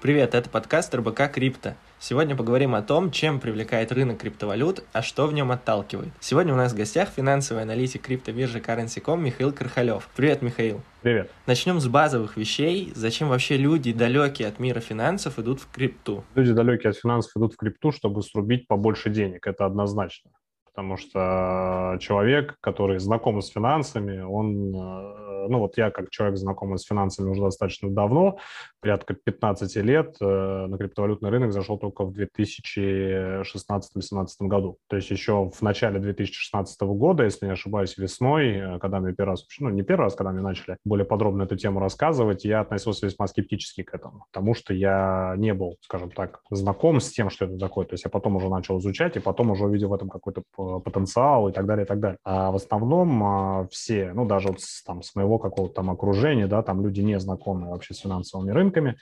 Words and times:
Привет, 0.00 0.36
это 0.36 0.48
подкаст 0.48 0.94
РБК 0.94 1.28
Крипто. 1.32 1.74
Сегодня 1.98 2.36
поговорим 2.36 2.76
о 2.76 2.82
том, 2.82 3.10
чем 3.10 3.40
привлекает 3.40 3.90
рынок 3.90 4.18
криптовалют, 4.18 4.84
а 4.92 5.02
что 5.02 5.26
в 5.26 5.32
нем 5.32 5.50
отталкивает. 5.50 6.10
Сегодня 6.20 6.54
у 6.54 6.56
нас 6.56 6.72
в 6.72 6.76
гостях 6.76 7.08
финансовый 7.08 7.64
аналитик 7.64 8.02
криптобиржи 8.02 8.60
Currency.com 8.60 9.24
Михаил 9.24 9.52
Кархалев. 9.52 10.08
Привет, 10.14 10.40
Михаил. 10.40 10.82
Привет. 11.02 11.32
Начнем 11.48 11.80
с 11.80 11.88
базовых 11.88 12.36
вещей. 12.36 12.92
Зачем 12.94 13.28
вообще 13.28 13.56
люди, 13.56 13.92
далекие 13.92 14.46
от 14.46 14.60
мира 14.60 14.78
финансов, 14.78 15.40
идут 15.40 15.60
в 15.60 15.68
крипту? 15.68 16.22
Люди, 16.36 16.52
далекие 16.52 16.90
от 16.90 16.96
финансов, 16.96 17.32
идут 17.36 17.54
в 17.54 17.56
крипту, 17.56 17.90
чтобы 17.90 18.22
срубить 18.22 18.68
побольше 18.68 19.10
денег. 19.10 19.48
Это 19.48 19.66
однозначно. 19.66 20.30
Потому 20.78 20.96
что 20.96 21.96
человек, 21.98 22.56
который 22.60 23.00
знаком 23.00 23.42
с 23.42 23.48
финансами, 23.48 24.20
он 24.20 24.72
э, 24.76 25.28
ну 25.48 25.58
вот 25.58 25.76
я 25.76 25.90
как 25.90 26.10
человек, 26.10 26.38
знакомый 26.38 26.78
с 26.78 26.84
финансами 26.84 27.30
уже 27.30 27.42
достаточно 27.42 27.90
давно, 27.90 28.38
порядка 28.80 29.14
15 29.14 29.74
лет, 29.76 30.16
э, 30.20 30.66
на 30.66 30.76
криптовалютный 30.78 31.30
рынок 31.30 31.52
зашел 31.52 31.78
только 31.78 32.04
в 32.04 32.12
2016-2017 32.12 34.26
году. 34.40 34.76
То 34.88 34.96
есть 34.96 35.10
еще 35.10 35.50
в 35.50 35.62
начале 35.62 35.98
2016 35.98 36.80
года, 36.82 37.24
если 37.24 37.46
не 37.46 37.52
ошибаюсь, 37.52 37.96
весной, 37.96 38.56
э, 38.56 38.78
когда 38.78 39.00
мне 39.00 39.14
первый 39.14 39.30
раз, 39.30 39.46
ну 39.60 39.70
не 39.70 39.82
первый 39.82 40.04
раз, 40.04 40.14
когда 40.14 40.30
мне 40.32 40.42
начали 40.42 40.76
более 40.84 41.04
подробно 41.04 41.42
эту 41.44 41.56
тему 41.56 41.80
рассказывать, 41.80 42.44
я 42.44 42.60
относился 42.60 43.06
весьма 43.06 43.26
скептически 43.26 43.82
к 43.82 43.94
этому, 43.94 44.26
потому 44.32 44.54
что 44.54 44.74
я 44.74 45.34
не 45.36 45.54
был, 45.54 45.76
скажем 45.80 46.10
так, 46.10 46.40
знаком 46.50 47.00
с 47.00 47.10
тем, 47.10 47.30
что 47.30 47.46
это 47.46 47.58
такое. 47.58 47.86
То 47.86 47.94
есть 47.94 48.04
я 48.04 48.10
потом 48.10 48.36
уже 48.36 48.48
начал 48.48 48.78
изучать, 48.78 49.16
и 49.16 49.20
потом 49.20 49.50
уже 49.50 49.64
увидел 49.64 49.88
в 49.88 49.94
этом 49.94 50.08
какой-то 50.08 50.42
потенциал 50.84 51.48
и 51.48 51.52
так 51.52 51.66
далее, 51.66 51.84
и 51.84 51.88
так 51.88 52.00
далее. 52.00 52.18
А 52.24 52.50
в 52.50 52.56
основном 52.56 53.22
а, 53.22 53.68
все, 53.70 54.12
ну 54.12 54.24
даже 54.26 54.48
вот 54.48 54.60
с, 54.60 54.82
там, 54.82 55.02
с 55.02 55.14
моего 55.14 55.38
какого-то 55.38 55.74
там 55.74 55.90
окружения, 55.90 56.46
да, 56.46 56.62
там 56.62 56.82
люди 56.82 57.00
не 57.00 57.18
знакомы 57.18 57.70
вообще 57.70 57.94
с 57.94 57.98
финансовыми 57.98 58.50
рынками, 58.50 58.96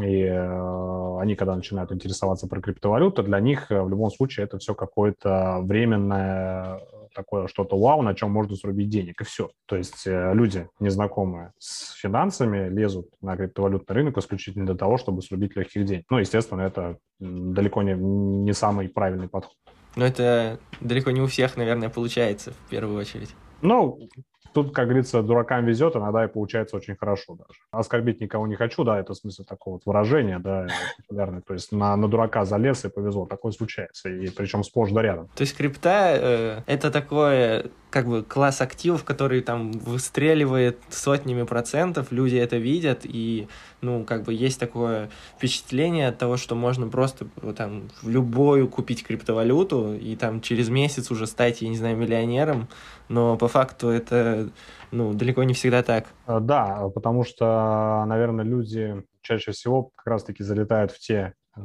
и 0.00 0.22
э, 0.22 1.18
они, 1.20 1.34
когда 1.34 1.54
начинают 1.54 1.92
интересоваться 1.92 2.46
про 2.46 2.60
криптовалюту, 2.60 3.22
для 3.22 3.40
них 3.40 3.70
э, 3.70 3.82
в 3.82 3.88
любом 3.88 4.10
случае 4.10 4.44
это 4.44 4.58
все 4.58 4.74
какое-то 4.74 5.60
временное 5.62 6.80
такое 7.14 7.46
что-то 7.46 7.78
вау, 7.78 8.02
на 8.02 8.14
чем 8.14 8.30
можно 8.30 8.56
срубить 8.56 8.88
денег, 8.88 9.20
и 9.20 9.24
все. 9.24 9.50
То 9.66 9.76
есть 9.76 10.06
э, 10.06 10.32
люди, 10.34 10.68
незнакомые 10.80 11.52
с 11.58 11.92
финансами, 11.92 12.68
лезут 12.68 13.08
на 13.20 13.36
криптовалютный 13.36 13.94
рынок 13.94 14.18
исключительно 14.18 14.66
для 14.66 14.76
того, 14.76 14.98
чтобы 14.98 15.22
срубить 15.22 15.56
легких 15.56 15.84
денег. 15.84 16.04
Ну, 16.10 16.18
естественно, 16.18 16.62
это 16.62 16.98
далеко 17.18 17.82
не, 17.82 17.94
не 17.94 18.52
самый 18.52 18.88
правильный 18.88 19.28
подход. 19.28 19.56
Но 19.96 20.04
это 20.04 20.58
далеко 20.80 21.10
не 21.10 21.20
у 21.20 21.26
всех, 21.26 21.56
наверное, 21.56 21.88
получается 21.88 22.52
в 22.52 22.70
первую 22.70 22.98
очередь. 22.98 23.34
Ну, 23.60 24.08
Тут, 24.52 24.74
как 24.74 24.86
говорится, 24.86 25.22
дуракам 25.22 25.64
везет, 25.64 25.96
иногда 25.96 26.24
и 26.24 26.28
получается 26.28 26.76
очень 26.76 26.94
хорошо 26.94 27.34
даже. 27.34 27.60
Оскорбить 27.70 28.20
никого 28.20 28.46
не 28.46 28.54
хочу, 28.54 28.84
да, 28.84 29.00
это 29.00 29.14
в 29.14 29.16
смысле 29.16 29.44
такого 29.46 29.74
вот 29.74 29.86
выражения, 29.86 30.38
да, 30.38 30.66
популярное. 30.98 31.40
То 31.40 31.54
есть 31.54 31.72
на, 31.72 31.96
на 31.96 32.08
дурака 32.08 32.44
залез 32.44 32.84
и 32.84 32.90
повезло. 32.90 33.26
Такое 33.26 33.52
случается, 33.52 34.10
и 34.10 34.28
причем 34.28 34.62
сплошь 34.62 34.90
да 34.90 35.00
рядом. 35.00 35.28
То 35.34 35.42
есть 35.42 35.56
крипта 35.56 36.10
э,— 36.14 36.60
это 36.66 36.90
такое 36.90 37.70
как 37.92 38.08
бы 38.08 38.22
класс 38.22 38.62
активов, 38.62 39.04
который 39.04 39.42
там 39.42 39.70
выстреливает 39.72 40.78
сотнями 40.88 41.42
процентов, 41.42 42.10
люди 42.10 42.36
это 42.36 42.56
видят, 42.56 43.00
и, 43.04 43.48
ну, 43.82 44.04
как 44.04 44.22
бы 44.22 44.32
есть 44.32 44.58
такое 44.58 45.10
впечатление 45.36 46.08
от 46.08 46.16
того, 46.16 46.38
что 46.38 46.54
можно 46.54 46.88
просто 46.88 47.26
там 47.54 47.90
в 48.00 48.08
любую 48.08 48.68
купить 48.68 49.04
криптовалюту, 49.04 49.94
и 49.94 50.16
там 50.16 50.40
через 50.40 50.70
месяц 50.70 51.10
уже 51.10 51.26
стать, 51.26 51.60
я 51.60 51.68
не 51.68 51.76
знаю, 51.76 51.98
миллионером, 51.98 52.66
но 53.10 53.36
по 53.36 53.46
факту 53.46 53.88
это 53.88 54.48
ну, 54.90 55.12
далеко 55.12 55.42
не 55.42 55.52
всегда 55.52 55.82
так. 55.82 56.06
Э, 56.26 56.38
да, 56.40 56.88
потому 56.94 57.24
что, 57.24 58.04
наверное, 58.06 58.44
люди 58.44 59.04
чаще 59.20 59.52
всего 59.52 59.90
как 59.94 60.06
раз-таки 60.06 60.42
залетают 60.42 60.92
в 60.92 60.98
те 60.98 61.34
э, 61.56 61.60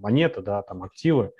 монеты, 0.00 0.40
да, 0.40 0.62
там 0.62 0.82
активы, 0.84 1.32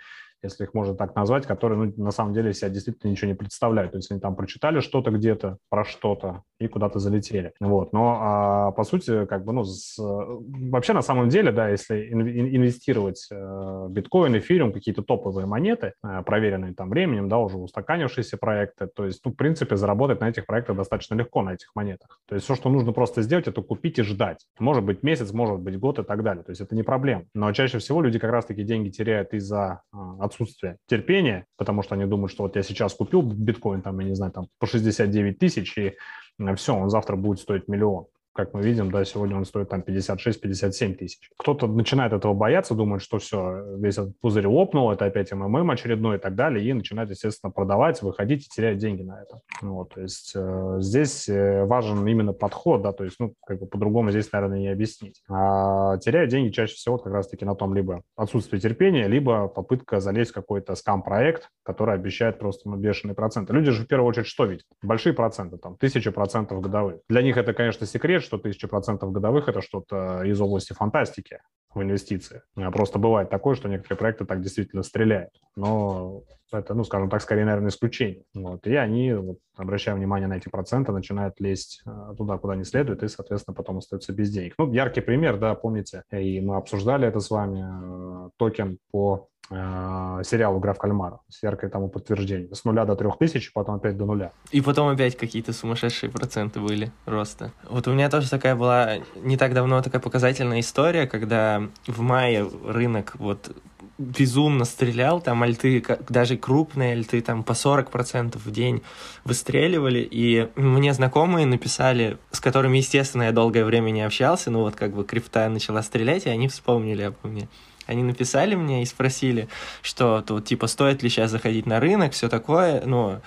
если 0.43 0.65
их 0.65 0.75
можно 0.75 0.95
так 0.95 1.15
назвать, 1.15 1.47
которые 1.47 1.79
ну, 1.79 2.05
на 2.05 2.11
самом 2.11 2.35
деле 2.35 2.53
себя 2.53 2.69
действительно 2.69 3.11
ничего 3.11 3.29
не 3.29 3.35
представляют. 3.35 3.93
То 3.93 3.99
есть 3.99 4.11
они 4.11 4.21
там 4.21 4.37
прочитали 4.37 4.81
что-то 4.81 5.11
где-то 5.11 5.59
про 5.69 5.85
что-то 5.85 6.43
и 6.61 6.69
куда-то 6.69 6.99
залетели. 6.99 7.53
Вот. 7.61 7.93
Но 7.93 8.19
а, 8.21 8.71
по 8.73 8.85
сути, 8.85 9.27
как 9.27 9.45
бы, 9.45 9.53
ну, 9.53 9.65
с, 9.65 9.97
вообще 9.99 10.93
на 10.93 11.03
самом 11.03 11.29
деле, 11.29 11.53
да, 11.53 11.69
если 11.69 12.11
инвестировать 12.11 13.27
э, 13.31 13.87
биткоин, 13.91 14.37
эфириум, 14.39 14.73
какие-то 14.73 15.03
топовые 15.03 15.47
монеты, 15.47 15.95
э, 16.05 16.23
проверенные 16.25 16.75
там 16.75 16.91
временем, 16.91 17.29
да, 17.29 17.39
уже 17.39 17.59
устаканившиеся 17.59 18.37
проекты, 18.37 18.87
то 18.87 19.05
есть, 19.05 19.21
ну, 19.25 19.33
в 19.33 19.35
принципе, 19.35 19.77
заработать 19.77 20.21
на 20.21 20.29
этих 20.29 20.47
проектах 20.47 20.77
достаточно 20.77 21.15
легко, 21.15 21.43
на 21.43 21.55
этих 21.55 21.71
монетах. 21.75 22.21
То 22.27 22.35
есть 22.35 22.45
все, 22.45 22.55
что 22.55 22.71
нужно 22.71 22.93
просто 22.93 23.23
сделать, 23.23 23.49
это 23.49 23.63
купить 23.63 23.99
и 23.99 24.03
ждать. 24.03 24.47
Может 24.59 24.85
быть 24.85 25.03
месяц, 25.03 25.33
может 25.33 25.61
быть 25.61 25.79
год 25.79 25.99
и 25.99 26.03
так 26.03 26.23
далее. 26.23 26.45
То 26.45 26.51
есть 26.51 26.61
это 26.61 26.75
не 26.75 26.83
проблема. 26.83 27.25
Но 27.35 27.53
чаще 27.53 27.79
всего 27.79 28.03
люди 28.03 28.19
как 28.19 28.31
раз-таки 28.31 28.63
деньги 28.63 28.91
теряют 28.91 29.33
из-за 29.33 29.83
а, 29.93 30.28
отсутствие 30.29 30.77
терпения, 30.87 31.47
потому 31.57 31.83
что 31.83 31.95
они 31.95 32.07
думают, 32.07 32.31
что 32.31 32.45
вот 32.45 32.57
я 32.57 32.63
сейчас 32.63 32.95
купил 32.95 33.23
биткоин, 33.23 33.83
там, 33.83 33.99
я 33.99 34.07
не 34.07 34.15
знаю, 34.15 34.33
там 34.33 34.49
по 34.59 34.67
69 34.67 35.39
тысяч, 35.39 35.77
и 35.77 35.97
э, 36.39 36.55
все, 36.55 36.75
он 36.75 36.91
завтра 36.91 37.17
будет 37.17 37.41
стоить 37.41 37.69
миллион 37.69 38.07
как 38.39 38.55
мы 38.55 38.63
видим, 38.63 38.93
да, 38.93 39.05
сегодня 39.05 39.37
он 39.37 39.45
стоит 39.45 39.69
там 39.69 39.81
56-57 39.81 40.95
тысяч. 40.95 41.29
Кто-то 41.39 41.67
начинает 41.67 42.13
этого 42.13 42.35
бояться, 42.35 42.77
думает, 42.77 43.03
что 43.03 43.19
все, 43.19 43.77
весь 43.79 43.99
этот 43.99 44.17
пузырь 44.21 44.47
лопнул, 44.47 44.93
это 44.93 45.07
опять 45.07 45.33
МММ 45.33 45.69
очередной 45.73 46.19
и 46.19 46.21
так 46.21 46.37
далее, 46.37 46.65
и 46.65 46.73
начинает, 46.73 47.11
естественно, 47.11 47.51
продавать, 47.51 48.01
выходить 48.01 48.47
и 48.47 48.49
терять 48.49 48.79
деньги 48.79 49.03
на 49.03 49.21
это. 49.21 49.41
Вот, 49.61 49.93
то 49.95 50.03
есть 50.03 50.35
э, 50.37 50.77
здесь 50.79 51.29
э, 51.29 51.65
важен 51.65 52.07
именно 52.07 52.33
подход, 52.33 52.83
да, 52.83 52.93
то 52.93 53.03
есть, 53.03 53.17
ну, 53.19 53.35
как 53.45 53.59
бы 53.59 53.67
по-другому 53.67 54.13
здесь, 54.13 54.31
наверное, 54.31 54.61
не 54.61 54.69
объяснить. 54.69 55.21
А 55.29 55.99
теряют 55.99 56.31
деньги 56.31 56.53
чаще 56.53 56.77
всего 56.77 56.97
как 56.99 57.13
раз-таки 57.13 57.45
на 57.45 57.57
том 57.57 57.75
либо 57.75 58.05
отсутствие 58.15 58.61
терпения, 58.61 59.09
либо 59.09 59.49
попытка 59.49 59.99
залезть 59.99 60.31
в 60.31 60.35
какой-то 60.35 60.77
скам-проект, 60.77 61.51
который 61.65 61.97
обещает 61.97 62.39
просто 62.39 62.71
ну, 62.71 62.77
бешеные 62.77 63.17
проценты. 63.17 63.53
Люди 63.53 63.73
же 63.73 63.83
в 63.83 63.89
первую 63.89 64.09
очередь 64.09 64.29
что 64.29 64.45
видят? 64.45 64.65
Большие 64.81 65.13
проценты, 65.13 65.59
там, 65.59 65.77
тысяча 65.77 66.13
процентов 66.13 66.61
годовых. 66.61 67.01
Для 67.09 67.23
них 67.23 67.37
это, 67.37 67.53
конечно, 67.53 67.85
секрет, 67.85 68.28
что 68.29 68.37
1000% 68.37 69.11
годовых– 69.11 69.49
это 69.49 69.61
что-то 69.63 70.23
из 70.23 70.41
области 70.41 70.73
фантастики 70.73 71.41
в 71.75 71.83
инвестиции. 71.83 72.43
Просто 72.73 72.99
бывает 72.99 73.31
такое, 73.31 73.55
что 73.55 73.69
некоторые 73.69 73.99
проекты 73.99 74.25
так 74.25 74.41
действительно 74.41 74.83
стреляют. 74.83 75.33
Но 75.57 76.23
это, 76.53 76.75
ну, 76.75 76.85
скажем 76.85 77.11
так, 77.11 77.21
скорее, 77.21 77.45
наверное, 77.45 77.69
исключение. 77.69 78.25
Вот. 78.35 78.67
И 78.67 78.75
они, 78.75 79.13
вот, 79.13 79.39
обращая 79.57 79.95
внимание 79.95 80.29
на 80.29 80.37
эти 80.37 80.49
проценты, 80.49 80.93
начинают 80.93 81.39
лезть 81.41 81.83
э, 81.87 82.15
туда, 82.17 82.39
куда 82.39 82.57
не 82.57 82.65
следует, 82.65 83.03
и, 83.03 83.09
соответственно, 83.09 83.55
потом 83.55 83.79
остаются 83.79 84.13
без 84.13 84.31
денег. 84.31 84.55
Ну, 84.59 84.73
яркий 84.73 85.03
пример, 85.03 85.39
да, 85.39 85.55
помните, 85.55 86.05
и 86.11 86.41
мы 86.41 86.57
обсуждали 86.57 87.07
это 87.07 87.21
с 87.21 87.31
вами, 87.31 88.27
э, 88.27 88.31
токен 88.39 88.79
по 88.91 89.29
сериал 89.51 90.59
«Игра 90.59 90.75
в 90.75 90.79
кальмара» 90.79 91.21
с 91.29 91.43
яркой 91.43 91.71
тому 91.71 91.89
подтверждением. 91.89 92.55
С 92.55 92.65
нуля 92.65 92.85
до 92.85 92.97
трех 92.97 93.19
тысяч, 93.19 93.53
потом 93.53 93.77
опять 93.77 93.97
до 93.97 94.05
нуля. 94.05 94.33
И 94.51 94.61
потом 94.61 94.89
опять 94.89 95.17
какие-то 95.17 95.53
сумасшедшие 95.53 96.11
проценты 96.11 96.61
были 96.61 96.93
роста. 97.07 97.53
Вот 97.69 97.89
у 97.89 97.93
меня 97.93 98.11
тоже 98.11 98.29
такая 98.29 98.55
была 98.55 98.99
не 99.17 99.37
так 99.37 99.55
давно 99.55 99.81
такая 99.83 100.01
показательная 100.01 100.61
история, 100.61 101.07
когда 101.07 101.63
в 101.87 102.01
мае 102.01 102.49
рынок 102.67 103.15
вот 103.19 103.57
безумно 103.99 104.65
стрелял, 104.65 105.21
там 105.21 105.43
альты, 105.43 105.85
даже 106.09 106.37
крупные 106.37 106.93
альты, 106.93 107.21
там 107.21 107.43
по 107.43 107.53
40% 107.53 108.39
в 108.39 108.51
день 108.51 108.83
выстреливали, 109.25 110.07
и 110.09 110.49
мне 110.55 110.95
знакомые 110.95 111.47
написали, 111.47 112.19
с 112.31 112.41
которыми, 112.41 112.79
естественно, 112.79 113.25
я 113.25 113.33
долгое 113.33 113.65
время 113.65 113.91
не 113.91 114.03
общался, 114.03 114.51
ну 114.51 114.61
вот 114.61 114.77
как 114.77 114.95
бы 114.95 115.05
крипта 115.05 115.49
начала 115.49 115.83
стрелять, 115.83 116.27
и 116.27 116.31
они 116.31 116.49
вспомнили 116.49 117.03
обо 117.03 117.17
мне. 117.25 117.49
Они 117.89 118.03
написали 118.03 118.55
мне 118.55 118.83
и 118.83 118.87
спросили, 118.87 119.49
что 119.83 120.23
тут, 120.23 120.45
типа, 120.45 120.67
стоит 120.67 121.03
ли 121.03 121.09
сейчас 121.09 121.31
заходить 121.31 121.67
на 121.67 121.81
рынок, 121.81 122.13
все 122.13 122.29
такое, 122.29 122.83
ну, 122.85 123.21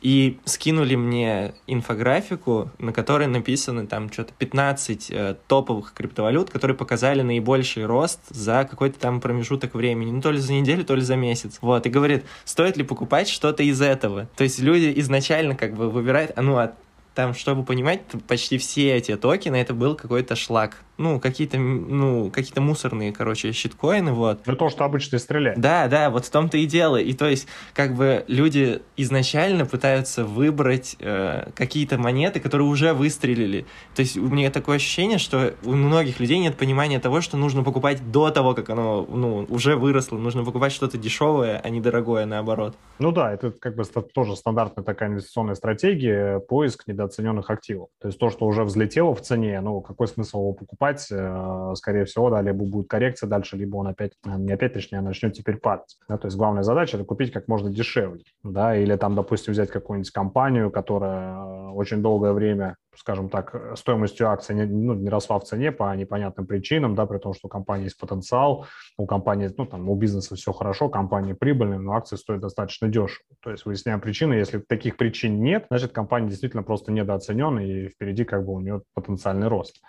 и 0.00 0.38
скинули 0.44 0.96
мне 0.96 1.54
инфографику, 1.66 2.70
на 2.78 2.92
которой 2.92 3.28
написано 3.28 3.86
там 3.86 4.12
что-то 4.12 4.32
15 4.36 5.10
э, 5.10 5.36
топовых 5.46 5.92
криптовалют, 5.92 6.50
которые 6.50 6.76
показали 6.76 7.22
наибольший 7.22 7.86
рост 7.86 8.20
за 8.28 8.66
какой-то 8.68 8.98
там 8.98 9.20
промежуток 9.20 9.74
времени, 9.74 10.10
ну 10.10 10.20
то 10.20 10.30
ли 10.30 10.38
за 10.38 10.52
неделю, 10.52 10.84
то 10.84 10.94
ли 10.94 11.00
за 11.00 11.16
месяц. 11.16 11.58
Вот, 11.60 11.86
и 11.86 11.90
говорит, 11.90 12.24
стоит 12.44 12.76
ли 12.76 12.84
покупать 12.84 13.28
что-то 13.28 13.62
из 13.62 13.80
этого. 13.80 14.28
То 14.36 14.44
есть 14.44 14.58
люди 14.60 14.92
изначально 14.96 15.54
как 15.54 15.74
бы 15.74 15.90
выбирают, 15.90 16.32
а 16.36 16.42
ну, 16.42 16.58
а 16.58 16.74
там, 17.18 17.34
чтобы 17.34 17.64
понимать, 17.64 18.02
почти 18.28 18.58
все 18.58 18.96
эти 18.96 19.16
токены, 19.16 19.56
это 19.56 19.74
был 19.74 19.96
какой-то 19.96 20.36
шлак 20.36 20.84
ну, 20.98 21.20
какие-то, 21.20 21.58
ну, 21.58 22.30
какие-то 22.30 22.60
мусорные, 22.60 23.12
короче, 23.12 23.52
щиткоины, 23.52 24.12
вот. 24.12 24.40
Ну, 24.46 24.56
то, 24.56 24.68
что 24.68 24.84
обычно 24.84 25.18
стреляет. 25.18 25.58
Да, 25.58 25.86
да, 25.86 26.10
вот 26.10 26.26
в 26.26 26.30
том-то 26.30 26.58
и 26.58 26.66
дело. 26.66 26.96
И 26.96 27.12
то 27.12 27.28
есть, 27.28 27.46
как 27.72 27.94
бы 27.94 28.24
люди 28.26 28.82
изначально 28.96 29.64
пытаются 29.64 30.24
выбрать 30.24 30.96
э, 30.98 31.50
какие-то 31.54 31.98
монеты, 31.98 32.40
которые 32.40 32.66
уже 32.66 32.92
выстрелили. 32.92 33.64
То 33.94 34.02
есть, 34.02 34.16
у 34.16 34.28
меня 34.28 34.50
такое 34.50 34.76
ощущение, 34.76 35.18
что 35.18 35.54
у 35.64 35.72
многих 35.72 36.18
людей 36.18 36.38
нет 36.38 36.56
понимания 36.56 36.98
того, 36.98 37.20
что 37.20 37.36
нужно 37.36 37.62
покупать 37.62 38.10
до 38.10 38.30
того, 38.30 38.54
как 38.54 38.68
оно, 38.70 39.06
ну, 39.08 39.46
уже 39.48 39.76
выросло. 39.76 40.18
Нужно 40.18 40.44
покупать 40.44 40.72
что-то 40.72 40.98
дешевое, 40.98 41.60
а 41.62 41.68
не 41.70 41.80
дорогое, 41.80 42.26
наоборот. 42.26 42.76
Ну 42.98 43.12
да, 43.12 43.32
это 43.32 43.52
как 43.52 43.76
бы 43.76 43.84
тоже 43.84 44.34
стандартная 44.34 44.84
такая 44.84 45.10
инвестиционная 45.10 45.54
стратегия, 45.54 46.40
поиск 46.40 46.88
недо 46.88 47.07
недооцененных 47.08 47.50
активов. 47.50 47.88
То 48.00 48.08
есть 48.08 48.18
то, 48.18 48.30
что 48.30 48.46
уже 48.46 48.64
взлетело 48.64 49.14
в 49.14 49.20
цене, 49.20 49.60
ну, 49.60 49.80
какой 49.80 50.06
смысл 50.08 50.38
его 50.38 50.52
покупать? 50.52 51.06
Э, 51.10 51.72
скорее 51.74 52.04
всего, 52.04 52.30
да, 52.30 52.42
либо 52.42 52.64
будет 52.64 52.88
коррекция 52.88 53.28
дальше, 53.28 53.56
либо 53.56 53.76
он 53.76 53.88
опять, 53.88 54.12
э, 54.26 54.30
не 54.36 54.52
опять, 54.52 54.74
точнее, 54.74 54.98
а 54.98 55.02
начнет 55.02 55.32
теперь 55.34 55.56
падать. 55.56 55.96
Да? 56.08 56.18
То 56.18 56.26
есть 56.26 56.36
главная 56.36 56.62
задача– 56.62 56.96
это 56.98 57.04
купить 57.04 57.32
как 57.32 57.48
можно 57.48 57.70
дешевле. 57.70 58.22
Да? 58.44 58.76
Или 58.76 58.96
там, 58.96 59.14
допустим, 59.14 59.52
взять 59.52 59.70
какую-нибудь 59.70 60.10
компанию, 60.10 60.70
которая 60.70 61.70
очень 61.70 62.02
долгое 62.02 62.32
время 62.32 62.76
скажем 62.98 63.28
так, 63.28 63.76
стоимостью 63.76 64.28
акций 64.28 64.54
не, 64.54 64.64
ну, 64.64 64.94
не 64.94 65.08
росла 65.08 65.38
в 65.38 65.44
цене 65.44 65.72
по 65.72 65.94
непонятным 65.94 66.46
причинам, 66.46 66.94
да, 66.94 67.06
при 67.06 67.18
том, 67.18 67.32
что 67.32 67.46
у 67.46 67.48
компании 67.48 67.84
есть 67.84 67.98
потенциал, 67.98 68.66
у 68.96 69.06
компании, 69.06 69.50
ну, 69.56 69.66
там, 69.66 69.88
у 69.88 69.94
бизнеса 69.94 70.34
все 70.34 70.52
хорошо, 70.52 70.88
компания 70.88 71.34
прибыльная, 71.34 71.78
но 71.78 71.92
акции 71.92 72.16
стоят 72.16 72.42
достаточно 72.42 72.88
дешево. 72.88 73.24
То 73.40 73.50
есть 73.50 73.64
выясняем 73.64 74.00
причины, 74.00 74.34
если 74.34 74.58
таких 74.58 74.96
причин 74.96 75.40
нет, 75.40 75.66
значит, 75.70 75.92
компания 75.92 76.28
действительно 76.28 76.62
просто 76.62 76.92
недооценена, 76.92 77.60
и 77.60 77.88
впереди 77.88 78.24
как 78.24 78.44
бы 78.44 78.52
у 78.52 78.60
нее 78.60 78.82
потенциальный 78.94 79.48
рост. 79.48 79.80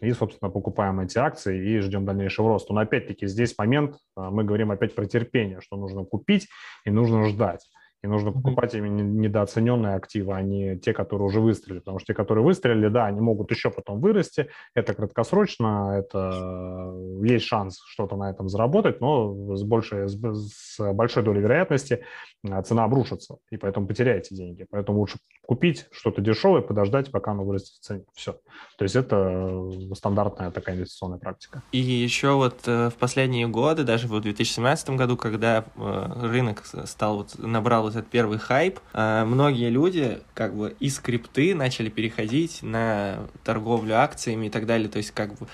И, 0.00 0.10
собственно, 0.12 0.50
покупаем 0.50 1.00
эти 1.00 1.16
акции 1.18 1.64
и 1.64 1.78
ждем 1.78 2.04
дальнейшего 2.04 2.48
роста. 2.48 2.72
Но 2.72 2.80
опять-таки 2.80 3.26
здесь 3.26 3.56
момент, 3.56 3.96
а, 4.16 4.30
мы 4.30 4.42
говорим 4.42 4.72
опять 4.72 4.94
про 4.94 5.06
терпение, 5.06 5.60
что 5.60 5.76
нужно 5.76 6.04
купить 6.04 6.48
и 6.84 6.90
нужно 6.90 7.24
ждать. 7.28 7.60
И 8.02 8.06
нужно 8.06 8.32
покупать 8.32 8.74
именно 8.74 9.02
недооцененные 9.02 9.94
активы, 9.94 10.34
а 10.34 10.42
не 10.42 10.78
те, 10.78 10.92
которые 10.92 11.26
уже 11.26 11.40
выстрелили. 11.40 11.80
Потому 11.80 11.98
что 11.98 12.06
те, 12.06 12.14
которые 12.14 12.44
выстрелили, 12.44 12.88
да, 12.88 13.06
они 13.06 13.20
могут 13.20 13.50
еще 13.50 13.70
потом 13.70 14.00
вырасти. 14.00 14.48
Это 14.74 14.94
краткосрочно, 14.94 15.94
это 15.98 16.92
есть 17.22 17.46
шанс 17.46 17.80
что-то 17.86 18.16
на 18.16 18.30
этом 18.30 18.48
заработать, 18.48 19.00
но 19.00 19.56
с 19.56 19.62
большей, 19.62 20.08
с 20.08 20.92
большой 20.92 21.22
долей 21.22 21.40
вероятности 21.40 22.04
а, 22.50 22.62
цена 22.62 22.84
обрушится, 22.84 23.38
и 23.50 23.56
поэтому 23.56 23.86
потеряете 23.86 24.34
деньги. 24.34 24.66
Поэтому 24.70 24.98
лучше 24.98 25.18
купить 25.46 25.86
что-то 25.92 26.20
дешевое, 26.20 26.60
подождать, 26.60 27.10
пока 27.10 27.32
оно 27.32 27.44
вырастет 27.44 27.76
в 27.76 27.80
цене. 27.80 28.04
Все. 28.14 28.32
То 28.78 28.82
есть 28.82 28.96
это 28.96 29.16
э, 29.16 29.94
стандартная 29.94 30.50
такая 30.50 30.76
инвестиционная 30.76 31.18
практика. 31.18 31.62
И 31.72 31.78
еще 31.78 32.34
вот 32.34 32.60
э, 32.66 32.90
в 32.90 32.94
последние 32.94 33.46
годы, 33.48 33.84
даже 33.84 34.08
в 34.08 34.20
2017 34.20 34.90
году, 34.90 35.16
когда 35.16 35.64
э, 35.76 36.26
рынок 36.26 36.64
стал 36.84 37.18
вот, 37.18 37.38
набрал 37.38 37.85
этот 37.88 38.08
первый 38.08 38.38
хайп, 38.38 38.80
многие 38.92 39.70
люди 39.70 40.20
как 40.34 40.56
бы 40.56 40.74
из 40.80 40.98
крипты 40.98 41.54
начали 41.54 41.88
переходить 41.88 42.62
на 42.62 43.26
торговлю 43.44 43.96
акциями 43.98 44.46
и 44.46 44.50
так 44.50 44.66
далее. 44.66 44.88
То 44.88 44.96
есть 44.98 45.12
как 45.12 45.34
бы 45.38 45.46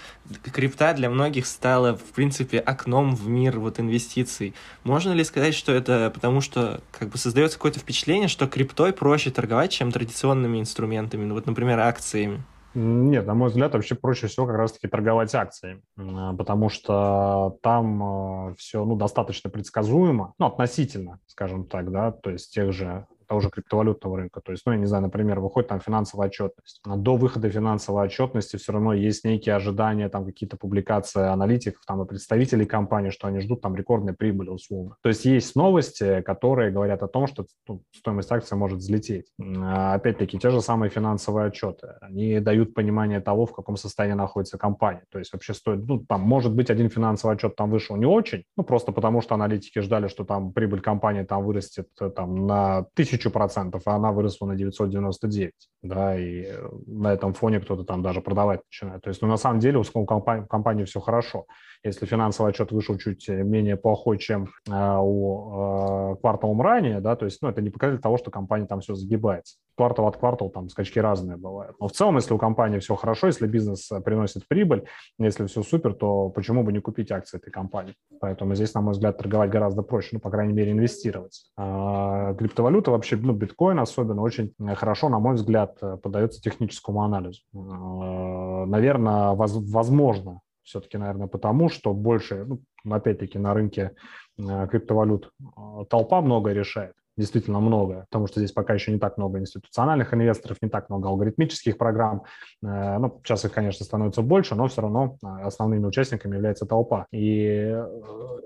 крипта 0.53 0.95
для 0.95 1.11
многих 1.11 1.47
стала, 1.47 1.97
в 1.97 2.13
принципе, 2.15 2.59
окном 2.59 3.15
в 3.15 3.29
мир 3.29 3.59
вот 3.59 3.81
инвестиций. 3.81 4.55
Можно 4.85 5.13
ли 5.13 5.25
сказать, 5.25 5.55
что 5.55 5.73
это 5.73 6.11
потому, 6.15 6.41
что 6.41 6.81
как 6.91 7.09
бы 7.09 7.19
создается 7.19 7.59
какое-то 7.59 7.81
впечатление, 7.81 8.29
что 8.29 8.47
криптой 8.47 8.93
проще 8.93 9.31
торговать, 9.31 9.73
чем 9.73 9.91
традиционными 9.93 10.61
инструментами, 10.61 11.25
ну 11.25 11.35
вот, 11.35 11.47
например, 11.47 11.81
акциями? 11.81 12.43
Нет, 12.75 13.27
на 13.27 13.35
мой 13.35 13.49
взгляд, 13.49 13.75
вообще 13.75 13.95
проще 13.95 14.27
всего 14.27 14.47
как 14.47 14.57
раз-таки 14.57 14.89
торговать 14.89 15.35
акциями, 15.35 15.83
потому 15.97 16.69
что 16.69 17.59
там 17.63 18.03
а, 18.03 18.55
все 18.57 18.85
ну, 18.85 18.97
достаточно 18.97 19.51
предсказуемо, 19.51 20.35
ну, 20.39 20.47
относительно, 20.47 21.19
скажем 21.27 21.67
так, 21.67 21.91
да, 21.91 22.13
то 22.13 22.31
есть 22.31 22.53
тех 22.53 22.73
же 22.73 23.07
того 23.33 23.41
же 23.41 23.49
криптовалютного 23.49 24.19
рынка. 24.19 24.43
То 24.43 24.53
есть, 24.53 24.63
ну, 24.67 24.73
я 24.73 24.79
не 24.79 24.85
знаю, 24.85 25.05
например, 25.05 25.41
выходит 25.41 25.71
там 25.71 25.81
финансовая 25.81 26.29
отчетность. 26.29 26.83
До 26.85 27.17
выхода 27.17 27.49
финансовой 27.49 28.05
отчетности 28.05 28.59
все 28.59 28.73
равно 28.73 28.93
есть 28.93 29.25
некие 29.25 29.55
ожидания, 29.55 30.11
там 30.11 30.27
какие-то 30.27 30.59
публикации 30.59 31.23
аналитиков, 31.23 31.83
там 31.87 32.03
и 32.03 32.07
представителей 32.07 32.67
компании, 32.67 33.09
что 33.09 33.29
они 33.29 33.41
ждут 33.41 33.63
там 33.63 33.75
рекордной 33.75 34.13
прибыли 34.13 34.51
условно. 34.51 34.97
То 35.03 35.09
есть 35.09 35.25
есть 35.25 35.57
новости, 35.57 36.21
которые 36.21 36.71
говорят 36.71 37.03
о 37.03 37.09
том, 37.09 37.27
что 37.27 37.47
ну, 37.67 37.83
стоимость 37.97 38.31
акции 38.31 38.55
может 38.55 38.81
взлететь. 38.81 39.33
А, 39.41 39.95
опять-таки, 39.95 40.39
те 40.39 40.51
же 40.51 40.61
самые 40.61 40.91
финансовые 40.91 41.47
отчеты. 41.47 41.95
Они 42.03 42.39
дают 42.39 42.75
понимание 42.75 43.21
того, 43.21 43.47
в 43.47 43.55
каком 43.55 43.79
состоянии 43.79 44.15
находится 44.15 44.59
компания. 44.59 45.05
То 45.11 45.19
есть 45.19 45.33
вообще 45.33 45.55
стоит, 45.55 45.89
ну, 45.89 46.01
там, 46.01 46.21
может 46.21 46.55
быть, 46.55 46.69
один 46.69 46.91
финансовый 46.91 47.35
отчет 47.35 47.57
там 47.57 47.71
вышел 47.71 47.97
не 47.97 48.05
очень, 48.05 48.45
ну, 48.59 48.63
просто 48.63 48.93
потому 48.93 49.23
что 49.23 49.35
аналитики 49.35 49.79
ждали, 49.79 50.09
что 50.09 50.25
там 50.25 50.53
прибыль 50.53 50.83
компании 50.83 51.23
там 51.23 51.45
вырастет 51.45 51.89
э, 51.99 52.11
там 52.11 52.43
на 52.47 52.83
тысячу 52.95 53.22
тысячу 53.23 53.31
процентов, 53.31 53.83
а 53.87 53.95
она 53.95 54.13
выросла 54.13 54.47
на 54.47 54.57
999, 54.57 55.53
да, 55.83 56.19
и 56.19 56.45
э, 56.47 56.69
на 56.87 57.13
этом 57.13 57.33
фоне 57.35 57.61
кто-то 57.61 57.85
там 57.85 58.03
даже 58.03 58.21
продавать 58.21 58.61
начинает. 58.71 59.03
То 59.03 59.11
есть, 59.11 59.23
ну, 59.23 59.29
на 59.29 59.37
самом 59.37 59.61
деле 59.61 59.79
у 59.79 60.07
компании 60.07 60.85
все 60.85 61.01
хорошо. 61.01 61.47
Если 61.85 62.07
финансовый 62.07 62.51
отчет 62.51 62.71
вышел 62.71 62.97
чуть 62.97 63.29
менее 63.29 63.77
плохой, 63.77 64.19
чем 64.19 64.49
э, 64.71 64.99
у 65.01 66.13
э, 66.13 66.17
кварталом 66.21 66.63
ранее, 66.63 67.01
да, 67.01 67.17
то 67.17 67.25
есть, 67.25 67.43
ну, 67.43 67.49
это 67.49 67.61
не 67.61 67.71
показатель 67.71 68.01
того, 68.01 68.19
что 68.19 68.31
компания 68.31 68.67
там 68.67 68.81
все 68.81 68.95
загибается. 68.95 69.57
Квартал 69.77 70.07
от 70.07 70.17
квартала 70.17 70.49
там 70.51 70.69
скачки 70.69 71.01
разные 71.01 71.37
бывают. 71.37 71.75
Но 71.81 71.89
в 71.89 71.93
целом, 71.93 72.17
если 72.17 72.35
у 72.35 72.39
компании 72.39 72.79
все 72.79 72.95
хорошо, 72.95 73.27
если 73.27 73.49
бизнес 73.49 73.91
э, 73.91 74.01
приносит 74.01 74.47
прибыль, 74.47 74.85
если 75.19 75.47
все 75.47 75.65
супер, 75.65 75.95
то 75.95 76.29
почему 76.29 76.63
бы 76.63 76.73
не 76.73 76.79
купить 76.79 77.11
акции 77.11 77.39
этой 77.39 77.51
компании? 77.51 77.95
Поэтому 78.21 78.55
здесь, 78.55 78.75
на 78.75 78.81
мой 78.81 78.93
взгляд, 78.93 79.19
торговать 79.19 79.51
гораздо 79.51 79.83
проще, 79.83 80.11
ну, 80.13 80.21
по 80.21 80.31
крайней 80.31 80.53
мере, 80.53 80.71
инвестировать. 80.71 81.51
А 81.57 82.35
криптовалюта 82.35 82.93
вообще, 82.93 83.17
ну, 83.17 83.33
биткоин 83.33 83.81
особенно, 83.81 84.23
очень 84.23 84.53
хорошо, 84.77 85.09
на 85.09 85.19
мой 85.19 85.35
взгляд, 85.35 85.77
э, 85.83 85.97
поддается 86.01 86.41
техническому 86.41 87.03
анализу. 87.03 87.41
Наверное, 87.53 89.33
возможно, 89.33 90.42
все-таки, 90.63 90.99
наверное, 90.99 91.27
потому, 91.27 91.69
что 91.69 91.93
больше, 91.93 92.45
ну, 92.45 92.63
опять-таки, 92.91 93.39
на 93.39 93.55
рынке 93.55 93.95
э, 94.39 94.69
криптовалют 94.69 95.33
э, 95.41 95.85
толпа 95.89 96.21
много 96.21 96.53
решает 96.53 96.95
действительно 97.17 97.61
много, 97.61 98.07
потому 98.11 98.27
что 98.27 98.41
здесь 98.41 98.53
пока 98.53 98.75
еще 98.75 98.93
не 98.93 98.99
так 98.99 99.19
много 99.19 99.39
институциональных 99.39 100.15
инвесторов, 100.15 100.59
не 100.63 100.69
так 100.69 100.89
много 100.89 101.09
алгоритмических 101.09 101.77
программ. 101.77 102.23
Э, 102.63 102.99
ну, 102.99 103.21
сейчас 103.23 103.45
их, 103.45 103.53
конечно, 103.53 103.85
становится 103.85 104.23
больше, 104.23 104.55
но 104.55 104.67
все 104.69 104.83
равно 104.83 105.17
э, 105.23 105.27
основными 105.43 105.87
участниками 105.87 106.37
является 106.37 106.67
толпа. 106.67 107.07
И 107.13 107.45
э, 107.45 107.87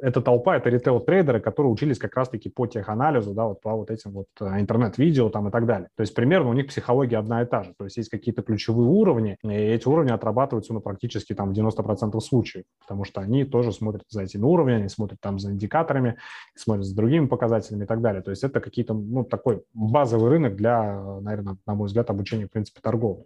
эта 0.02 0.20
толпа– 0.20 0.56
это 0.58 0.68
ритейл-трейдеры, 0.68 1.40
которые 1.40 1.72
учились 1.72 1.98
как 1.98 2.16
раз-таки 2.16 2.48
по 2.48 2.66
теханализу, 2.66 3.34
да, 3.34 3.44
вот 3.44 3.60
по 3.60 3.72
вот 3.72 3.90
этим 3.90 4.12
вот 4.12 4.26
интернет-видео 4.40 5.28
там 5.30 5.48
и 5.48 5.50
так 5.50 5.66
далее. 5.66 5.88
То 5.96 6.00
есть 6.00 6.14
примерно 6.14 6.50
у 6.50 6.54
них 6.54 6.66
психология 6.66 7.18
одна 7.18 7.42
и 7.42 7.46
та 7.46 7.62
же. 7.62 7.74
То 7.78 7.84
есть 7.84 7.96
есть 7.96 8.10
какие-то 8.10 8.42
ключевые 8.42 8.88
уровни, 8.88 9.36
и 9.42 9.48
эти 9.48 9.86
уровни 9.86 10.10
отрабатываются 10.10 10.72
ну, 10.72 10.80
практически 10.80 11.34
там 11.34 11.52
в 11.52 11.58
90% 11.58 12.18
случаев, 12.20 12.64
потому 12.80 13.04
что 13.04 13.20
они 13.20 13.44
тоже 13.44 13.72
смотрят 13.72 14.02
за 14.08 14.22
этими 14.22 14.42
уровнями, 14.42 14.80
они 14.80 14.88
смотрят 14.88 15.20
там 15.20 15.38
за 15.38 15.52
индикаторами, 15.52 16.16
смотрят 16.54 16.86
за 16.86 16.96
другими 16.96 17.26
показателями 17.26 17.84
и 17.84 17.86
так 17.86 18.00
далее. 18.00 18.22
То 18.22 18.30
есть 18.30 18.42
это 18.42 18.55
какие-то, 18.60 18.94
ну, 18.94 19.24
такой 19.24 19.62
базовый 19.74 20.30
рынок 20.30 20.56
для, 20.56 21.20
наверное, 21.20 21.56
на 21.66 21.74
мой 21.74 21.86
взгляд, 21.86 22.10
обучения, 22.10 22.46
в 22.46 22.50
принципе, 22.50 22.80
торговли. 22.82 23.24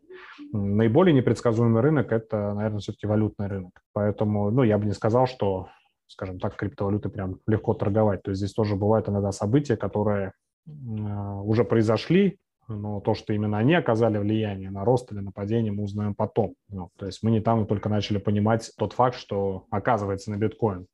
Наиболее 0.52 1.14
непредсказуемый 1.14 1.82
рынок– 1.82 2.12
это, 2.12 2.54
наверное, 2.54 2.80
все-таки 2.80 3.06
валютный 3.06 3.46
рынок. 3.46 3.80
Поэтому, 3.92 4.50
ну, 4.50 4.62
я 4.62 4.78
бы 4.78 4.86
не 4.86 4.92
сказал, 4.92 5.26
что, 5.26 5.68
скажем 6.06 6.38
так, 6.38 6.56
криптовалюты 6.56 7.08
прям 7.08 7.38
легко 7.46 7.74
торговать. 7.74 8.22
То 8.22 8.30
есть 8.30 8.40
здесь 8.40 8.52
тоже 8.52 8.76
бывают 8.76 9.08
иногда 9.08 9.32
события, 9.32 9.76
которые 9.76 10.32
уже 10.66 11.64
произошли, 11.64 12.38
но 12.68 13.00
то, 13.00 13.14
что 13.14 13.32
именно 13.32 13.58
они 13.58 13.74
оказали 13.74 14.18
влияние 14.18 14.70
на 14.70 14.84
рост 14.84 15.10
или 15.12 15.20
на 15.20 15.32
падение, 15.32 15.72
мы 15.72 15.84
узнаем 15.84 16.14
потом. 16.14 16.54
Ну, 16.68 16.90
то 16.96 17.06
есть 17.06 17.22
мы 17.22 17.30
не 17.30 17.40
там 17.40 17.66
только 17.66 17.88
начали 17.88 18.18
понимать 18.18 18.70
тот 18.78 18.92
факт, 18.92 19.16
что 19.16 19.64
оказывается 19.70 20.30
на 20.30 20.36
биткоин 20.36 20.82
а, 20.82 20.86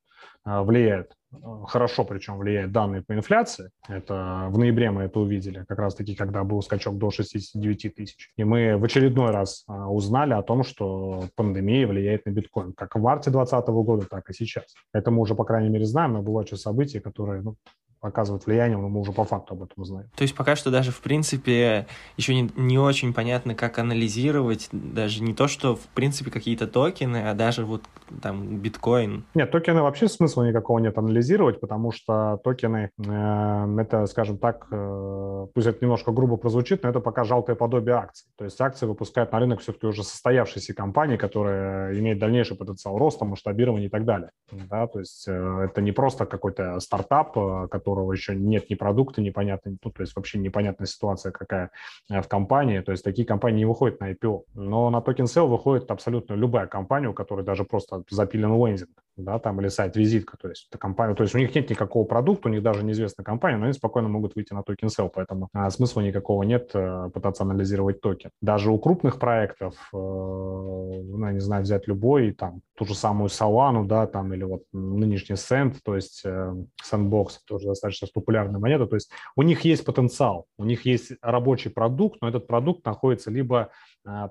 влияет 0.45 1.13
а, 1.31 1.65
хорошо, 1.65 2.05
причем 2.05 2.37
влияет 2.37 2.71
данные 2.71 3.03
по 3.03 3.13
инфляции. 3.13 3.69
Это 3.87 4.47
в 4.49 4.57
ноябре 4.57 4.91
мы 4.91 5.03
это 5.03 5.19
увидели, 5.19 5.65
как 5.67 5.79
раз 5.79 5.95
таки, 5.95 6.15
когда 6.15 6.43
был 6.43 6.61
скачок 6.61 6.97
до 6.97 7.11
69 7.11 7.95
тысяч. 7.95 8.31
И 8.37 8.43
мы 8.43 8.77
в 8.77 8.83
очередной 8.83 9.31
раз 9.31 9.65
узнали 9.67 10.33
о 10.33 10.41
том, 10.41 10.63
что 10.63 11.25
пандемия 11.35 11.87
влияет 11.87 12.25
на 12.25 12.31
биткоин, 12.31 12.73
как 12.73 12.95
в 12.95 13.01
марте 13.01 13.29
2020 13.29 13.67
года, 13.69 14.05
так 14.09 14.29
и 14.29 14.33
сейчас. 14.33 14.65
Это 14.93 15.11
мы 15.11 15.21
уже, 15.21 15.35
по 15.35 15.43
крайней 15.43 15.69
мере, 15.69 15.85
знаем, 15.85 16.13
но 16.13 16.21
бывают 16.21 16.47
еще 16.47 16.57
события, 16.57 17.01
которые 17.01 17.41
ну, 17.41 17.55
оказывает 18.01 18.45
влияние, 18.45 18.77
но 18.77 18.89
мы 18.89 18.99
уже 18.99 19.11
по 19.11 19.23
факту 19.23 19.53
об 19.53 19.63
этом 19.63 19.85
знаем. 19.85 20.09
То 20.15 20.23
есть 20.23 20.35
пока 20.35 20.55
что 20.55 20.71
даже, 20.71 20.91
в 20.91 21.01
принципе, 21.01 21.87
еще 22.17 22.33
не, 22.33 22.49
не 22.55 22.77
очень 22.77 23.13
понятно, 23.13 23.55
как 23.55 23.79
анализировать, 23.79 24.69
даже 24.71 25.23
не 25.23 25.33
то, 25.33 25.47
что, 25.47 25.75
в 25.75 25.87
принципе, 25.93 26.31
какие-то 26.31 26.67
токены, 26.67 27.29
а 27.29 27.33
даже 27.33 27.65
вот 27.65 27.83
там 28.21 28.57
биткоин. 28.57 29.25
Нет, 29.33 29.51
токены 29.51 29.81
вообще 29.81 30.07
смысла 30.07 30.43
никакого 30.43 30.79
нет 30.79 30.97
анализировать, 30.97 31.59
потому 31.59 31.91
что 31.91 32.39
токены, 32.43 32.91
э, 32.97 33.75
это, 33.79 34.05
скажем 34.05 34.37
так, 34.37 34.67
э, 34.71 35.47
пусть 35.53 35.67
это 35.67 35.77
немножко 35.81 36.11
грубо 36.11 36.37
прозвучит, 36.37 36.83
но 36.83 36.89
это 36.89 36.99
пока 36.99 37.23
жалкое 37.23 37.55
подобие 37.55 37.95
акций. 37.95 38.27
То 38.37 38.45
есть 38.45 38.59
акции 38.61 38.85
выпускают 38.85 39.31
на 39.31 39.39
рынок 39.39 39.61
все-таки 39.61 39.87
уже 39.87 40.03
состоявшиеся 40.03 40.73
компании, 40.73 41.17
которые 41.17 41.99
имеют 41.99 42.19
дальнейший 42.19 42.57
потенциал 42.57 42.97
роста, 42.97 43.25
масштабирования 43.25 43.87
и 43.87 43.89
так 43.89 44.05
далее. 44.05 44.31
Да, 44.51 44.87
то 44.87 44.99
есть 44.99 45.27
э, 45.27 45.67
это 45.69 45.81
не 45.81 45.91
просто 45.91 46.25
какой-то 46.25 46.79
стартап, 46.79 47.37
э, 47.37 47.67
который 47.69 47.86
которого 47.87 48.11
еще 48.11 48.35
нет 48.35 48.69
ни 48.69 48.75
продукта, 48.75 49.21
непонятно, 49.21 49.77
ну, 49.81 49.91
то 49.91 50.01
есть 50.01 50.15
вообще 50.15 50.39
непонятная 50.39 50.87
ситуация 50.87 51.31
какая 51.31 51.71
э, 52.09 52.21
в 52.21 52.27
компании, 52.27 52.81
то 52.81 52.91
есть 52.91 53.03
такие 53.03 53.25
компании 53.25 53.59
не 53.59 53.65
выходят 53.65 54.01
на 54.01 54.11
IPO. 54.11 54.43
Но 54.55 54.89
на 54.89 55.01
token 55.01 55.25
sale 55.25 55.47
выходит 55.47 55.89
абсолютно 55.89 56.33
любая 56.33 56.67
компания, 56.67 57.07
у 57.07 57.13
которой 57.13 57.45
даже 57.45 57.63
просто 57.63 58.03
запилен 58.09 58.53
лендинг. 58.53 58.89
Да, 59.17 59.39
там, 59.39 59.59
или 59.61 59.67
сайт 59.67 59.95
визитка, 59.95 60.37
то 60.37 60.49
есть 60.49 60.67
это 60.69 60.77
компания, 60.77 61.15
то 61.15 61.23
есть 61.23 61.35
у 61.35 61.37
них 61.37 61.53
нет 61.53 61.69
никакого 61.69 62.05
продукта, 62.05 62.49
у 62.49 62.51
них 62.51 62.61
даже 62.61 62.83
неизвестна 62.83 63.23
компания, 63.23 63.57
но 63.57 63.65
они 63.65 63.73
спокойно 63.73 64.07
могут 64.07 64.35
выйти 64.35 64.53
на 64.53 64.63
token 64.63 64.87
sale, 64.87 65.09
поэтому 65.13 65.49
а, 65.53 65.69
смысла 65.69 66.01
никакого 66.01 66.43
нет 66.43 66.71
э, 66.73 67.09
пытаться 67.13 67.43
анализировать 67.43 68.01
токен. 68.01 68.31
Даже 68.41 68.71
у 68.71 68.77
крупных 68.79 69.19
проектов, 69.19 69.75
э, 69.93 69.97
ну, 69.97 71.25
я 71.25 71.33
не 71.33 71.39
знаю, 71.39 71.63
взять 71.63 71.87
любой, 71.87 72.33
там, 72.33 72.61
ту 72.75 72.85
же 72.85 72.95
самую 72.95 73.29
Solana, 73.29 73.85
да, 73.85 74.07
там, 74.07 74.33
или 74.33 74.43
вот 74.43 74.63
нынешний 74.71 75.35
Sand, 75.35 75.77
то 75.83 75.95
есть 75.95 76.21
э, 76.23 76.53
Sandbox, 76.83 77.29
тоже 77.47 77.67
достаточно 77.67 78.07
популярная 78.13 78.59
монета, 78.59 78.85
то 78.85 78.95
есть 78.95 79.09
у 79.35 79.41
них 79.41 79.61
есть 79.61 79.83
потенциал, 79.83 80.45
у 80.57 80.65
них 80.65 80.85
есть 80.85 81.11
рабочий 81.21 81.71
продукт, 81.71 82.21
но 82.21 82.29
этот 82.29 82.47
продукт 82.47 82.85
находится 82.85 83.31
либо 83.31 83.57
а, 83.57 83.69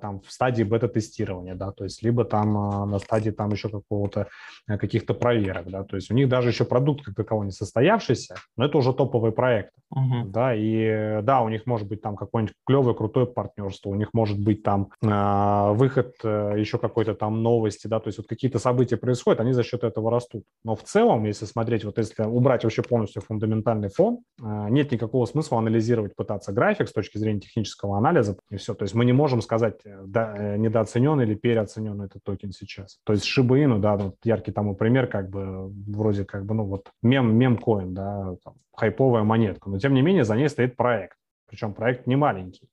там 0.01 0.21
в 0.21 0.31
стадии 0.31 0.63
бета-тестирования, 0.63 1.55
да, 1.55 1.71
то 1.71 1.85
есть 1.85 2.03
либо 2.03 2.25
там 2.25 2.57
а, 2.57 2.87
на 2.87 2.99
стадии 2.99 3.31
там 3.31 3.51
еще 3.51 3.69
какого-то 3.69 4.29
э, 4.69 4.79
каких-то 4.79 5.15
проверок, 5.15 5.69
да, 5.71 5.85
то 5.85 5.97
есть 5.97 6.11
у 6.11 6.15
них 6.15 6.29
даже 6.29 6.49
еще 6.49 6.65
продукт 6.65 7.05
как 7.05 7.15
таковой 7.15 7.47
не 7.47 7.53
состоявшийся, 7.53 8.37
но 8.57 8.65
это 8.65 8.79
уже 8.79 8.93
топовый 8.93 9.33
проект, 9.33 9.73
uh-huh. 9.95 10.25
да, 10.25 10.55
и 10.55 11.21
да, 11.23 11.43
у 11.43 11.49
них 11.49 11.67
может 11.67 11.89
быть 11.89 12.01
там 12.01 12.17
какое-нибудь 12.17 12.55
клевое, 12.67 12.95
крутое 12.95 13.27
партнерство, 13.27 13.91
у 13.91 13.95
них 13.95 14.11
может 14.13 14.39
быть 14.39 14.63
там 14.63 14.89
э, 15.03 15.73
выход 15.75 16.15
э, 16.25 16.55
еще 16.57 16.79
какой-то 16.79 17.15
там 17.15 17.43
новости, 17.43 17.87
да, 17.87 18.01
то 18.01 18.09
есть 18.09 18.19
вот 18.19 18.27
какие-то 18.27 18.59
события 18.59 18.97
происходят, 18.97 19.41
они 19.41 19.53
за 19.53 19.63
счет 19.63 19.85
этого 19.85 20.11
растут, 20.11 20.45
но 20.65 20.75
в 20.75 20.83
целом, 20.83 21.25
если 21.25 21.45
смотреть, 21.45 21.85
вот 21.85 21.99
если 21.99 22.23
убрать 22.23 22.65
вообще 22.65 22.83
полностью 22.83 23.23
фундаментальный 23.23 23.89
фон, 23.89 24.21
э, 24.41 24.67
нет 24.71 24.91
никакого 24.91 25.27
смысла 25.27 25.59
анализировать, 25.59 26.15
пытаться 26.17 26.53
график 26.53 26.89
с 26.89 26.93
точки 26.93 27.19
зрения 27.19 27.41
технического 27.41 27.99
анализа 27.99 28.37
и 28.51 28.57
все, 28.57 28.75
то 28.75 28.85
есть 28.85 28.95
мы 28.95 29.05
не 29.05 29.13
можем 29.13 29.43
сказать 29.43 29.66
сказать, 29.67 29.81
э, 29.85 30.05
да, 30.07 30.35
э, 30.37 30.57
недооценен 30.57 31.21
или 31.21 31.35
переоценен 31.35 32.01
этот 32.03 32.23
токен 32.25 32.53
сейчас. 32.53 32.99
То 33.05 33.13
есть 33.13 33.27
Shiba 33.27 33.65
Inu, 33.65 33.79
да, 33.79 33.97
вот 33.97 34.17
яркий 34.25 34.53
тому 34.53 34.75
пример, 34.75 35.07
как 35.07 35.31
бы, 35.31 35.69
вроде 35.69 36.25
как 36.25 36.45
бы, 36.45 36.55
ну 36.55 36.65
вот, 36.65 36.91
мем, 37.03 37.37
мем-коин, 37.37 37.95
да, 37.95 38.37
там, 38.45 38.55
хайповая 38.75 39.25
монетка, 39.25 39.71
но 39.71 39.79
тем 39.79 39.95
не 39.95 40.03
менее 40.03 40.25
за 40.25 40.37
ней 40.37 40.49
стоит 40.49 40.77
проект, 40.77 41.17
причем 41.49 41.75
проект 41.75 42.07
не 42.07 42.17
маленький. 42.17 42.69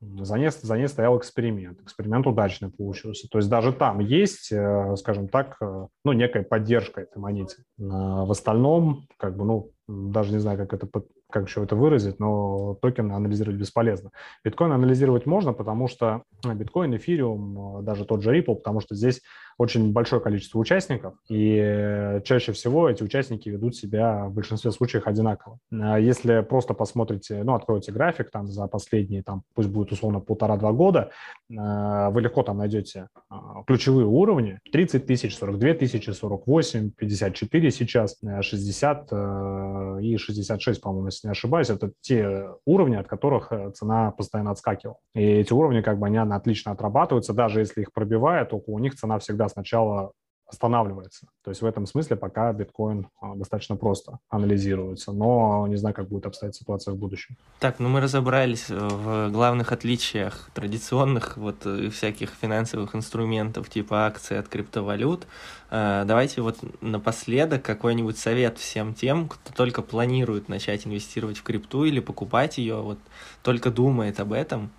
За 0.00 0.38
ней, 0.38 0.50
за 0.50 0.76
ней 0.76 0.88
стоял 0.88 1.16
эксперимент. 1.16 1.80
Эксперимент 1.80 2.26
удачный 2.26 2.68
получился. 2.68 3.26
То 3.30 3.38
есть 3.38 3.48
даже 3.48 3.72
там 3.72 4.00
есть, 4.00 4.52
э, 4.52 4.96
скажем 4.96 5.28
так, 5.28 5.56
ну, 6.04 6.12
некая 6.12 6.42
поддержка 6.42 7.00
этой 7.00 7.16
монете. 7.18 7.56
В 7.78 8.30
остальном, 8.30 9.06
как 9.16 9.34
бы, 9.36 9.46
ну, 9.46 9.70
даже 9.88 10.32
не 10.32 10.40
знаю, 10.40 10.58
как 10.58 10.74
это 10.74 10.86
как 11.34 11.48
еще 11.48 11.64
это 11.64 11.74
выразить, 11.74 12.20
но 12.20 12.78
токен 12.80 13.10
анализировать 13.10 13.58
бесполезно. 13.58 14.12
Биткоин 14.44 14.70
анализировать 14.70 15.26
можно, 15.26 15.52
потому 15.52 15.88
что 15.88 16.22
биткоин, 16.44 16.96
эфириум, 16.96 17.84
даже 17.84 18.04
тот 18.04 18.22
же 18.22 18.30
Ripple, 18.30 18.54
потому 18.54 18.80
что 18.80 18.94
здесь 18.94 19.20
очень 19.58 19.92
большое 19.92 20.20
количество 20.20 20.58
участников, 20.58 21.14
и 21.28 22.20
чаще 22.24 22.52
всего 22.52 22.88
эти 22.88 23.02
участники 23.02 23.48
ведут 23.48 23.76
себя 23.76 24.26
в 24.26 24.34
большинстве 24.34 24.70
случаев 24.70 25.06
одинаково. 25.06 25.58
А 25.72 25.98
если 25.98 26.40
просто 26.40 26.74
посмотрите, 26.74 27.42
ну, 27.44 27.54
откроете 27.54 27.92
график 27.92 28.30
там 28.30 28.48
за 28.48 28.66
последние, 28.66 29.22
там, 29.22 29.42
пусть 29.54 29.68
будет 29.68 29.92
условно 29.92 30.20
полтора-два 30.20 30.72
года, 30.72 31.10
э, 31.50 32.08
вы 32.10 32.20
легко 32.20 32.42
там 32.42 32.58
найдете 32.58 33.08
а, 33.28 33.62
ключевые 33.66 34.06
уровни 34.06 34.58
30 34.72 35.06
тысяч, 35.06 35.36
42 35.36 35.74
тысячи, 35.74 36.10
48, 36.10 36.90
54 36.90 37.70
сейчас, 37.70 38.16
60 38.40 39.08
э, 39.12 39.16
э, 39.16 40.02
и 40.02 40.16
66, 40.16 40.80
по-моему, 40.80 41.06
если 41.06 41.28
не 41.28 41.32
ошибаюсь, 41.32 41.70
это 41.70 41.92
те 42.00 42.48
уровни, 42.64 42.96
от 42.96 43.06
которых 43.06 43.52
цена 43.74 44.10
постоянно 44.10 44.52
отскакивала. 44.52 44.98
И 45.14 45.22
эти 45.22 45.52
уровни, 45.52 45.80
как 45.80 45.98
бы, 45.98 46.06
они 46.06 46.18
отлично 46.18 46.72
отрабатываются, 46.72 47.32
даже 47.32 47.60
если 47.60 47.82
их 47.82 47.92
пробивают, 47.92 48.50
то 48.50 48.62
у 48.66 48.78
них 48.78 48.94
цена 48.94 49.18
всегда 49.18 49.43
сначала 49.48 50.12
останавливается. 50.46 51.26
То 51.42 51.50
есть 51.50 51.62
в 51.62 51.66
этом 51.66 51.86
смысле 51.86 52.16
пока 52.16 52.52
биткоин 52.52 53.08
а, 53.20 53.34
достаточно 53.34 53.76
просто 53.76 54.18
анализируется, 54.28 55.12
но 55.12 55.66
не 55.66 55.76
знаю, 55.76 55.94
как 55.94 56.08
будет 56.08 56.26
обстоять 56.26 56.54
ситуация 56.54 56.92
в 56.92 56.96
будущем. 56.96 57.36
Так, 57.60 57.78
ну 57.78 57.88
мы 57.88 58.00
разобрались 58.00 58.68
в 58.68 59.30
главных 59.30 59.72
отличиях 59.72 60.50
традиционных 60.54 61.36
вот 61.36 61.64
э, 61.64 61.88
всяких 61.88 62.30
финансовых 62.30 62.94
инструментов 62.94 63.70
типа 63.70 64.06
акций 64.06 64.38
от 64.38 64.48
криптовалют. 64.48 65.26
Э, 65.70 66.04
давайте 66.06 66.42
вот 66.42 66.58
напоследок 66.82 67.62
какой-нибудь 67.62 68.18
совет 68.18 68.58
всем 68.58 68.94
тем, 68.94 69.28
кто 69.28 69.52
только 69.54 69.82
планирует 69.82 70.48
начать 70.48 70.86
инвестировать 70.86 71.38
в 71.38 71.42
крипту 71.42 71.84
или 71.84 72.00
покупать 72.00 72.58
ее, 72.58 72.76
вот 72.82 72.98
только 73.42 73.70
думает 73.70 74.20
об 74.20 74.32
этом, 74.32 74.70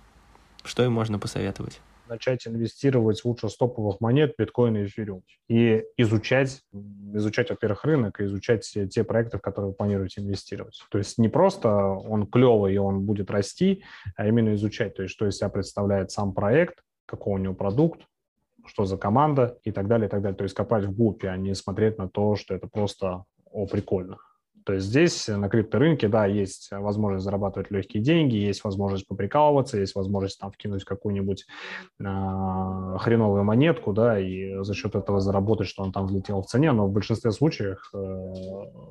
что 0.64 0.84
им 0.84 0.92
можно 0.92 1.18
посоветовать? 1.18 1.80
Начать 2.08 2.46
инвестировать 2.46 3.24
лучше 3.24 3.48
стоповых 3.48 4.00
монет, 4.00 4.34
биткоина 4.38 4.78
и 4.78 4.86
эфириум. 4.86 5.22
И 5.48 5.84
изучать, 5.96 6.62
изучать, 7.12 7.50
во-первых, 7.50 7.84
рынок, 7.84 8.20
и 8.20 8.24
изучать 8.24 8.62
те 8.90 9.04
проекты, 9.04 9.38
в 9.38 9.42
которые 9.42 9.70
вы 9.70 9.74
планируете 9.76 10.20
инвестировать. 10.20 10.80
То 10.90 10.98
есть 10.98 11.18
не 11.18 11.28
просто 11.28 11.68
он 11.74 12.26
клевый 12.26 12.74
и 12.74 12.78
он 12.78 13.02
будет 13.02 13.30
расти, 13.30 13.82
а 14.16 14.26
именно 14.26 14.54
изучать, 14.54 14.94
то 14.94 15.02
есть 15.02 15.14
что 15.14 15.26
из 15.26 15.36
себя 15.36 15.48
представляет 15.48 16.10
сам 16.10 16.32
проект, 16.32 16.82
какой 17.06 17.34
у 17.34 17.38
него 17.38 17.54
продукт, 17.54 18.02
что 18.66 18.84
за 18.84 18.96
команда 18.96 19.58
и 19.64 19.72
так 19.72 19.86
далее, 19.88 20.08
и 20.08 20.10
так 20.10 20.22
далее. 20.22 20.36
То 20.36 20.44
есть 20.44 20.54
копать 20.54 20.84
в 20.84 20.94
гупе, 20.94 21.28
а 21.28 21.36
не 21.36 21.54
смотреть 21.54 21.98
на 21.98 22.08
то, 22.08 22.36
что 22.36 22.54
это 22.54 22.66
просто 22.66 23.24
о, 23.50 23.66
прикольно. 23.66 24.18
То 24.66 24.72
есть 24.72 24.86
здесь 24.86 25.28
на 25.28 25.48
крипторынке, 25.48 26.08
да, 26.08 26.26
есть 26.26 26.72
возможность 26.72 27.24
зарабатывать 27.24 27.70
легкие 27.70 28.02
деньги, 28.02 28.34
есть 28.34 28.64
возможность 28.64 29.06
поприкалываться, 29.06 29.78
есть 29.78 29.94
возможность 29.94 30.40
там 30.40 30.50
вкинуть 30.50 30.84
какую-нибудь 30.84 31.46
э, 32.00 32.02
хреновую 32.02 33.44
монетку, 33.44 33.92
да, 33.92 34.18
и 34.18 34.64
за 34.64 34.74
счет 34.74 34.96
этого 34.96 35.20
заработать, 35.20 35.68
что 35.68 35.84
он 35.84 35.92
там 35.92 36.06
взлетел 36.06 36.42
в 36.42 36.46
цене, 36.46 36.72
но 36.72 36.88
в 36.88 36.92
большинстве 36.92 37.30
случаев, 37.30 37.78
э, 37.94 38.32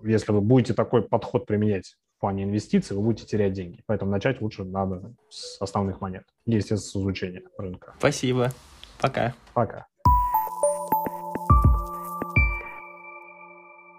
если 0.05 0.32
вы 0.32 0.39
будете 0.39 0.74
такой 0.74 1.01
подход 1.01 1.46
применять 1.46 1.98
в 2.15 2.22
плане 2.22 2.46
инвестиций, 2.46 2.96
вы 2.96 3.03
будете 3.03 3.27
терять 3.27 3.51
деньги. 3.51 3.84
Поэтому 3.86 4.12
начать 4.12 4.39
лучше 4.39 4.63
надо 4.63 5.13
с 5.27 5.62
основных 5.62 6.00
монет, 6.00 6.24
естественно, 6.46 6.79
с 6.79 6.96
изучения 6.96 7.41
рынка. 7.58 7.96
Спасибо. 8.00 8.53
Пока. 9.01 9.34
Пока. 9.53 9.88